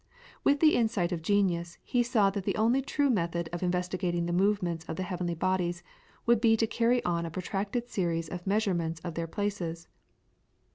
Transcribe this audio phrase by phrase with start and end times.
[0.43, 4.33] With the insight of genius he saw that the only true method of investigating the
[4.33, 5.83] movements of the heavenly bodies
[6.25, 9.87] would be to carry on a protracted series of measurements of their places.